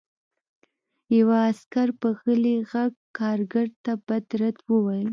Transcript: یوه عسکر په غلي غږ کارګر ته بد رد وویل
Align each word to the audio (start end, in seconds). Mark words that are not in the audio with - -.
یوه 1.17 1.37
عسکر 1.51 1.87
په 2.01 2.07
غلي 2.21 2.55
غږ 2.71 2.93
کارګر 3.17 3.67
ته 3.83 3.93
بد 4.07 4.25
رد 4.39 4.57
وویل 4.71 5.09